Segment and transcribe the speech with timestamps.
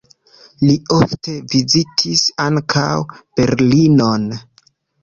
[0.61, 2.89] Li ofte vizitis ankaŭ
[3.21, 4.29] Berlinon.